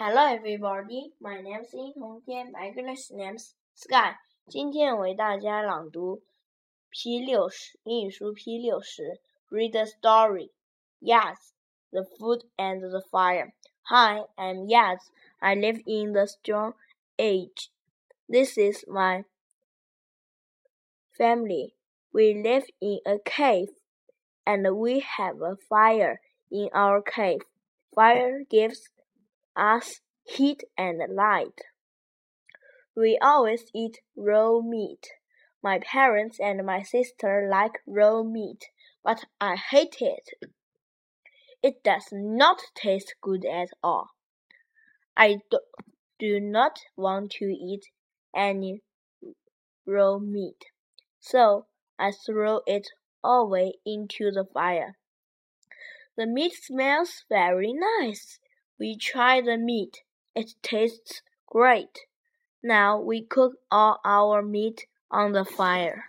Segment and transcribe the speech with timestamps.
[0.00, 1.12] Hello, everybody.
[1.20, 2.52] My name is 殷同天。
[2.52, 4.16] My English name is Sky.
[4.46, 6.22] 今天我为大家朗读
[6.90, 9.20] P 六十英语书 P 六十。
[9.50, 10.50] Read the story.
[11.00, 11.52] Yes,
[11.90, 13.54] the food and the fire.
[13.84, 14.98] Hi, I'm Yaz.
[15.40, 16.74] I live in the Stone
[17.18, 17.70] Age.
[18.28, 19.24] This is my
[21.16, 21.74] family.
[22.12, 23.70] We live in a cave,
[24.44, 27.42] and we have a fire in our cave.
[27.94, 28.90] Fire gives
[29.55, 31.61] us heat and light.
[32.95, 35.07] We always eat raw meat.
[35.63, 38.65] My parents and my sister like raw meat,
[39.03, 40.29] but I hate it.
[41.63, 44.09] It does not taste good at all.
[45.15, 45.59] I do,
[46.17, 47.85] do not want to eat
[48.35, 48.81] any
[49.85, 50.65] raw meat,
[51.19, 51.67] so
[51.99, 52.87] I throw it
[53.23, 54.97] away into the fire.
[56.17, 58.39] The meat smells very nice.
[58.77, 60.03] We try the meat.
[60.35, 61.99] It tastes great.
[62.63, 66.05] Now we cook all our meat on the fire.